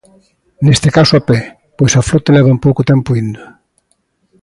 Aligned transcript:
Neste 0.65 0.89
caso 0.97 1.13
a 1.15 1.21
pé, 1.29 1.39
pois 1.77 1.93
a 1.95 2.05
flote 2.09 2.33
levan 2.37 2.63
pouco 2.65 2.81
tempo 2.91 3.09
indo. 3.23 3.43